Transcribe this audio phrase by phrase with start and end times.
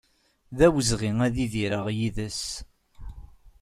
[0.57, 2.43] D awezɣi ad idireɣ yid-s